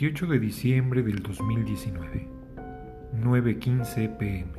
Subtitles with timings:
[0.00, 2.26] 28 de diciembre del 2019,
[3.22, 4.52] 9.15 pm.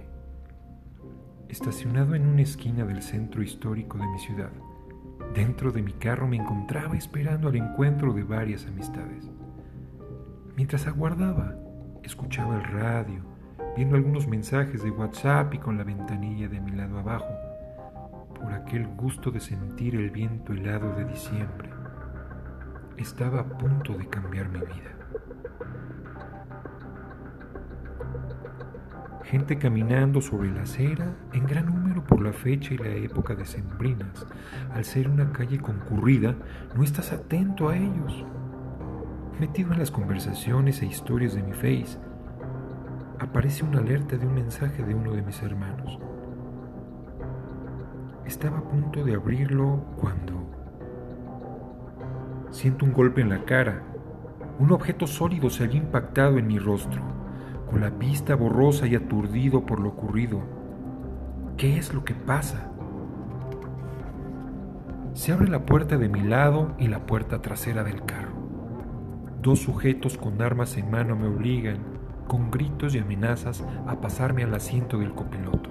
[1.49, 4.51] Estacionado en una esquina del centro histórico de mi ciudad,
[5.33, 9.31] dentro de mi carro me encontraba esperando al encuentro de varias amistades.
[10.55, 11.55] Mientras aguardaba,
[12.03, 13.23] escuchaba el radio,
[13.75, 17.33] viendo algunos mensajes de WhatsApp y con la ventanilla de mi lado abajo,
[18.35, 21.71] por aquel gusto de sentir el viento helado de diciembre.
[22.95, 25.00] Estaba a punto de cambiar mi vida.
[29.23, 33.45] Gente caminando sobre la acera en gran número por la fecha y la época de
[33.45, 34.25] sembrinas.
[34.73, 36.35] Al ser una calle concurrida,
[36.75, 38.25] no estás atento a ellos.
[39.39, 41.97] Metido en las conversaciones e historias de mi face,
[43.19, 45.99] aparece una alerta de un mensaje de uno de mis hermanos.
[48.25, 50.49] Estaba a punto de abrirlo cuando
[52.49, 53.83] siento un golpe en la cara.
[54.59, 57.01] Un objeto sólido se había impactado en mi rostro,
[57.71, 60.41] con la vista borrosa y aturdido por lo ocurrido.
[61.55, 62.69] ¿Qué es lo que pasa?
[65.13, 68.33] Se abre la puerta de mi lado y la puerta trasera del carro.
[69.41, 71.77] Dos sujetos con armas en mano me obligan,
[72.27, 75.69] con gritos y amenazas, a pasarme al asiento del copiloto.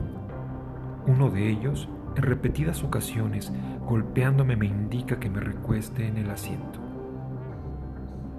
[1.06, 3.52] Uno de ellos, en repetidas ocasiones,
[3.86, 6.80] golpeándome, me indica que me recueste en el asiento,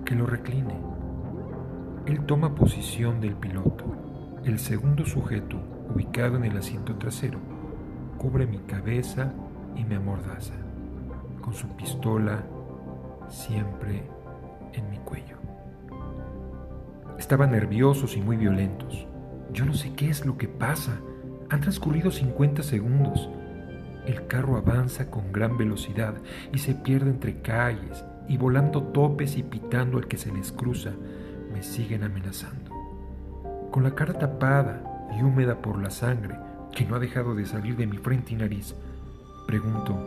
[0.03, 0.90] que lo recline.
[2.07, 3.85] Él toma posición del piloto.
[4.43, 5.57] El segundo sujeto,
[5.93, 7.39] ubicado en el asiento trasero,
[8.17, 9.33] cubre mi cabeza
[9.75, 10.55] y me amordaza,
[11.41, 12.43] con su pistola
[13.29, 14.03] siempre
[14.73, 15.37] en mi cuello.
[17.19, 19.05] Estaban nerviosos y muy violentos.
[19.53, 20.99] Yo no sé qué es lo que pasa.
[21.49, 23.29] Han transcurrido 50 segundos.
[24.07, 26.15] El carro avanza con gran velocidad
[26.51, 30.93] y se pierde entre calles y volando topes y pitando al que se les cruza,
[31.51, 32.71] me siguen amenazando.
[33.71, 36.35] Con la cara tapada y húmeda por la sangre
[36.75, 38.75] que no ha dejado de salir de mi frente y nariz,
[39.45, 39.97] pregunto,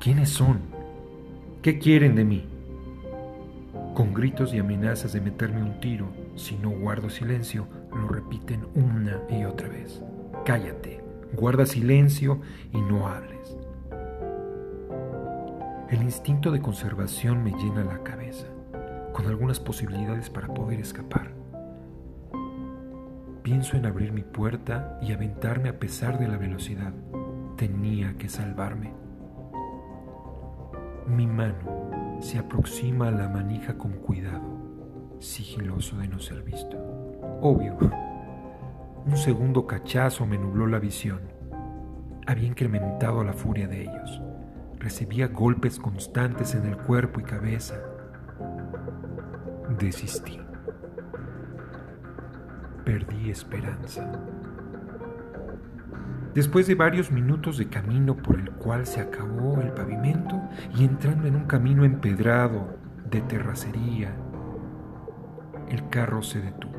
[0.00, 0.58] ¿quiénes son?
[1.62, 2.48] ¿Qué quieren de mí?
[3.94, 9.20] Con gritos y amenazas de meterme un tiro, si no guardo silencio, lo repiten una
[9.30, 10.02] y otra vez.
[10.44, 11.00] Cállate,
[11.32, 12.40] guarda silencio
[12.72, 13.56] y no hables.
[15.90, 18.46] El instinto de conservación me llena la cabeza,
[19.14, 21.30] con algunas posibilidades para poder escapar.
[23.44, 26.92] Pienso en abrir mi puerta y aventarme a pesar de la velocidad.
[27.56, 28.92] Tenía que salvarme.
[31.06, 36.76] Mi mano se aproxima a la manija con cuidado, sigiloso de no ser visto.
[37.40, 37.78] Obvio.
[39.06, 41.20] Un segundo cachazo me nubló la visión.
[42.26, 44.20] Había incrementado la furia de ellos.
[44.78, 47.93] Recibía golpes constantes en el cuerpo y cabeza.
[49.78, 50.40] Desistí.
[52.84, 54.10] Perdí esperanza.
[56.34, 60.40] Después de varios minutos de camino por el cual se acabó el pavimento
[60.76, 62.76] y entrando en un camino empedrado
[63.10, 64.14] de terracería,
[65.68, 66.74] el carro se detuvo.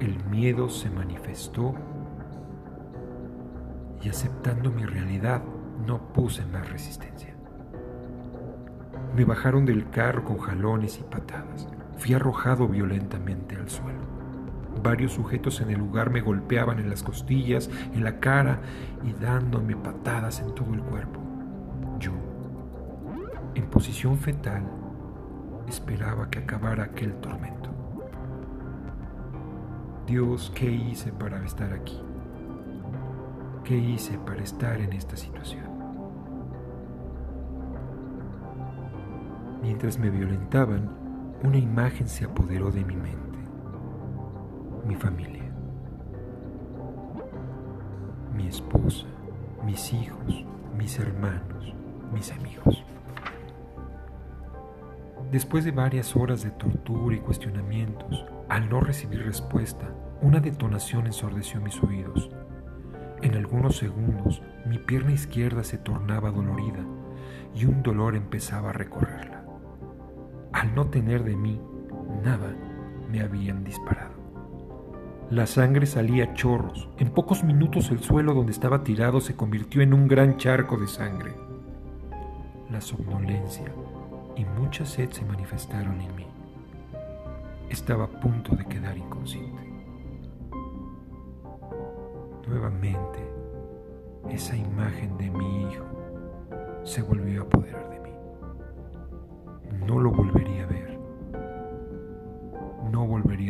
[0.00, 1.74] El miedo se manifestó
[4.02, 5.42] y aceptando mi realidad
[5.86, 7.33] no puse más resistencia.
[9.16, 11.68] Me bajaron del carro con jalones y patadas.
[11.98, 14.00] Fui arrojado violentamente al suelo.
[14.82, 18.58] Varios sujetos en el lugar me golpeaban en las costillas, en la cara
[19.04, 21.20] y dándome patadas en todo el cuerpo.
[22.00, 22.12] Yo,
[23.54, 24.64] en posición fetal,
[25.68, 27.70] esperaba que acabara aquel tormento.
[30.08, 32.02] Dios, ¿qué hice para estar aquí?
[33.62, 35.73] ¿Qué hice para estar en esta situación?
[39.74, 40.88] Mientras me violentaban,
[41.42, 43.38] una imagen se apoderó de mi mente
[44.86, 45.42] mi familia,
[48.32, 49.04] mi esposa,
[49.64, 50.44] mis hijos,
[50.78, 51.74] mis hermanos,
[52.12, 52.84] mis amigos.
[55.32, 59.92] Después de varias horas de tortura y cuestionamientos, al no recibir respuesta,
[60.22, 62.30] una detonación ensordeció mis oídos.
[63.22, 66.86] En algunos segundos, mi pierna izquierda se tornaba dolorida
[67.56, 69.33] y un dolor empezaba a recorrerla.
[70.64, 71.60] Al no tener de mí
[72.24, 72.56] nada,
[73.12, 74.14] me habían disparado.
[75.28, 76.88] La sangre salía a chorros.
[76.96, 80.86] En pocos minutos el suelo donde estaba tirado se convirtió en un gran charco de
[80.86, 81.34] sangre.
[82.70, 83.70] La somnolencia
[84.36, 86.26] y mucha sed se manifestaron en mí.
[87.68, 89.70] Estaba a punto de quedar inconsciente.
[92.48, 93.18] Nuevamente,
[94.30, 95.84] esa imagen de mi hijo
[96.84, 98.10] se volvió a apoderar de mí.
[99.86, 100.43] No lo volvería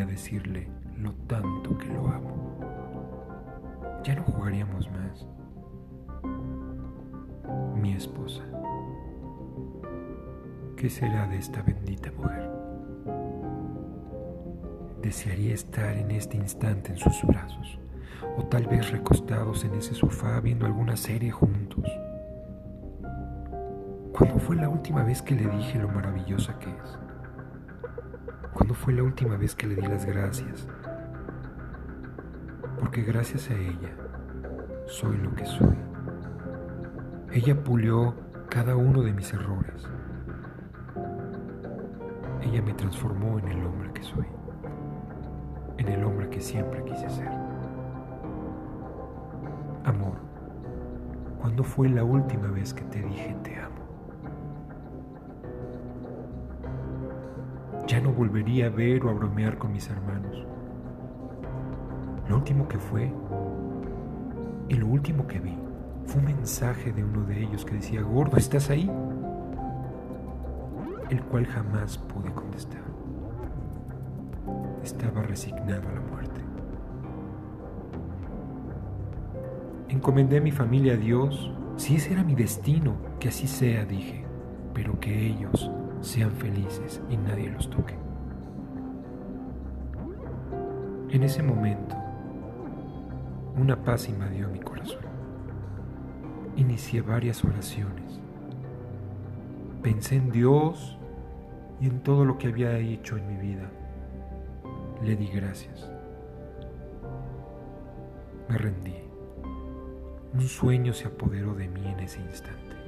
[0.07, 0.69] decirle
[0.99, 2.35] lo tanto que lo amo.
[4.05, 5.27] Ya no jugaríamos más.
[7.75, 8.43] Mi esposa.
[10.77, 12.51] ¿Qué será de esta bendita mujer?
[15.01, 17.79] Desearía estar en este instante en sus brazos,
[18.37, 21.85] o tal vez recostados en ese sofá viendo alguna serie juntos.
[24.13, 26.99] ¿Cuándo fue la última vez que le dije lo maravillosa que es?
[28.55, 30.69] ¿Cuándo fue la última vez que le di las gracias?
[32.79, 33.91] Porque gracias a ella
[34.87, 35.77] soy lo que soy.
[37.33, 38.15] Ella pulió
[38.49, 39.89] cada uno de mis errores.
[42.43, 44.27] Ella me transformó en el hombre que soy,
[45.79, 47.33] en el hombre que siempre quise ser.
[49.85, 50.19] Amor,
[51.41, 53.84] ¿cuándo fue la última vez que te dije te amo?
[57.95, 60.45] Ya no volvería a ver o a bromear con mis hermanos.
[62.29, 63.13] Lo último que fue
[64.69, 65.57] y lo último que vi
[66.05, 68.91] fue un mensaje de uno de ellos que decía, Gordo, ¿estás ahí?
[71.09, 72.83] El cual jamás pude contestar.
[74.83, 76.41] Estaba resignado a la muerte.
[79.89, 81.53] Encomendé a mi familia a Dios.
[81.77, 84.25] Si ese era mi destino, que así sea, dije,
[84.75, 85.71] pero que ellos
[86.05, 87.95] sean felices y nadie los toque.
[91.11, 91.97] En ese momento,
[93.57, 95.05] una paz invadió mi corazón.
[96.57, 98.21] Inicié varias oraciones.
[99.83, 100.99] Pensé en Dios
[101.81, 103.71] y en todo lo que había hecho en mi vida.
[105.03, 105.91] Le di gracias.
[108.49, 108.95] Me rendí.
[110.33, 112.84] Un sueño se apoderó de mí en ese instante.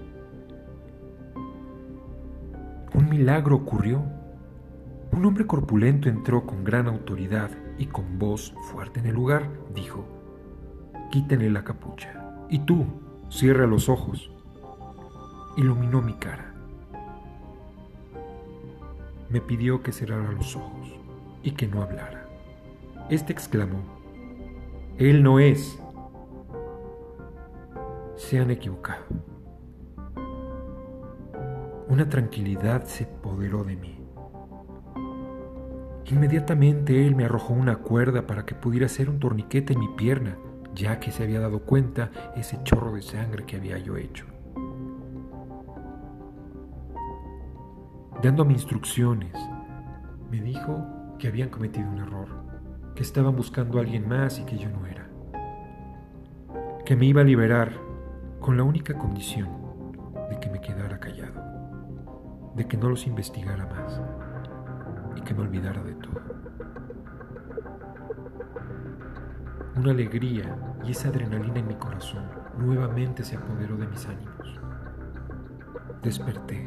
[3.16, 4.02] Milagro ocurrió.
[5.12, 10.04] Un hombre corpulento entró con gran autoridad y con voz fuerte en el lugar dijo,
[11.10, 12.44] quítenle la capucha.
[12.50, 12.84] Y tú,
[13.30, 14.30] cierra los ojos.
[15.56, 16.52] Iluminó mi cara.
[19.30, 20.94] Me pidió que cerrara los ojos
[21.42, 22.28] y que no hablara.
[23.08, 23.80] Este exclamó,
[24.98, 25.78] Él no es.
[28.16, 29.04] Se han equivocado.
[31.88, 33.96] Una tranquilidad se apoderó de mí.
[36.06, 40.36] Inmediatamente él me arrojó una cuerda para que pudiera hacer un torniquete en mi pierna,
[40.74, 44.26] ya que se había dado cuenta ese chorro de sangre que había yo hecho.
[48.20, 49.34] Dándome instrucciones,
[50.28, 50.84] me dijo
[51.20, 52.28] que habían cometido un error,
[52.96, 55.08] que estaban buscando a alguien más y que yo no era.
[56.84, 57.70] Que me iba a liberar
[58.40, 59.48] con la única condición
[60.30, 61.55] de que me quedara callado
[62.56, 64.00] de que no los investigara más
[65.14, 66.20] y que me olvidara de todo.
[69.76, 72.24] Una alegría y esa adrenalina en mi corazón
[72.56, 74.58] nuevamente se apoderó de mis ánimos.
[76.02, 76.66] Desperté.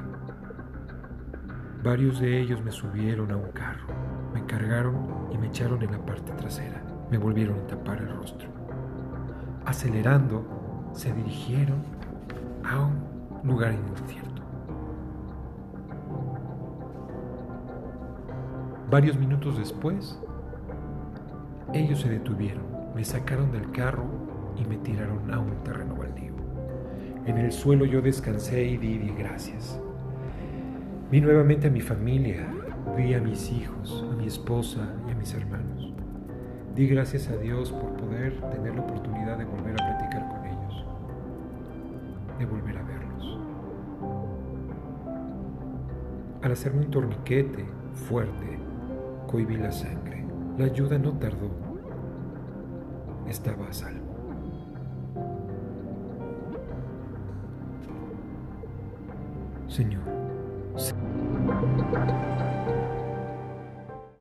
[1.84, 3.88] Varios de ellos me subieron a un carro,
[4.34, 6.84] me cargaron y me echaron en la parte trasera.
[7.10, 8.48] Me volvieron a tapar el rostro.
[9.66, 11.82] Acelerando, se dirigieron
[12.64, 13.04] a un
[13.44, 14.39] lugar incierto.
[18.90, 20.20] Varios minutos después,
[21.76, 22.64] ellos se detuvieron,
[22.96, 24.06] me sacaron del carro
[24.58, 26.34] y me tiraron a un terreno baldío.
[27.28, 29.80] En el suelo yo descansé y di, gracias.
[31.12, 32.48] Vi nuevamente a mi familia,
[32.98, 35.94] vi a mis hijos, a mi esposa y a mis hermanos.
[36.76, 40.86] Di gracias a Dios por poder tener la oportunidad de volver a platicar con ellos,
[42.40, 43.40] de volver a verlos.
[46.42, 48.69] Al hacerme un torniquete fuerte,
[49.30, 50.26] cohibí la sangre.
[50.58, 51.52] La ayuda no tardó.
[53.28, 54.10] Estaba a salvo.
[59.68, 60.02] Señor.